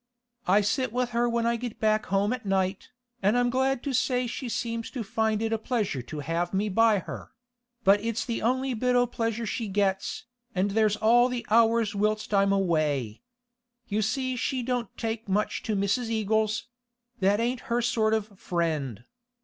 I 0.47 0.61
sit 0.61 0.91
with 0.91 1.11
her 1.11 1.29
when 1.29 1.45
I 1.45 1.57
get 1.57 1.79
back 1.79 2.07
home 2.07 2.33
at 2.33 2.43
night, 2.43 2.89
an' 3.21 3.35
I'm 3.35 3.51
glad 3.51 3.83
to 3.83 3.93
say 3.93 4.25
she 4.25 4.49
seems 4.49 4.89
to 4.89 5.03
find 5.03 5.43
it 5.43 5.53
a 5.53 5.59
pleasure 5.59 6.01
to 6.01 6.21
have 6.21 6.55
me 6.55 6.69
by 6.69 6.97
her; 6.97 7.29
but 7.83 8.01
it's 8.03 8.25
the 8.25 8.41
only 8.41 8.73
bit 8.73 8.95
o' 8.95 9.05
pleasure 9.05 9.45
she 9.45 9.67
gets, 9.67 10.23
an' 10.55 10.69
there's 10.69 10.95
all 10.97 11.29
the 11.29 11.45
hours 11.51 11.93
whilst 11.93 12.33
I'm 12.33 12.51
away. 12.51 13.21
You 13.89 14.01
see 14.01 14.35
she 14.35 14.63
don't 14.63 14.89
take 14.97 15.29
much 15.29 15.61
to 15.69 15.75
Mrs. 15.75 16.09
Eagles; 16.09 16.65
that 17.19 17.39
ain't 17.39 17.59
her 17.69 17.79
sort 17.79 18.15
of 18.15 18.39
friend. 18.39 19.03